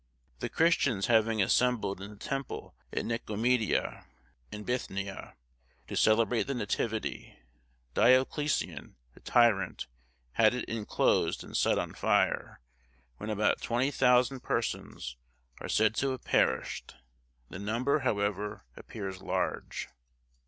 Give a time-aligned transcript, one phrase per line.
[0.39, 4.07] The Christians having assembled in the Temple at Nicomedia,
[4.51, 5.35] in Bithynia,
[5.87, 7.37] to celebrate the Nativity,
[7.93, 9.85] Dioclesian, the tyrant,
[10.31, 12.61] had it inclosed, and set on fire,
[13.17, 15.17] when about 20,000 persons
[15.59, 16.95] are said to have perished;
[17.51, 19.87] the number, however, appears large.